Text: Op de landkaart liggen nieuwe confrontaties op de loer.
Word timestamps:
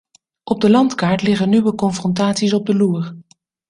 Op 0.43 0.61
de 0.61 0.69
landkaart 0.69 1.21
liggen 1.21 1.49
nieuwe 1.49 1.75
confrontaties 1.75 2.53
op 2.53 2.65
de 2.65 2.75
loer. 2.75 3.15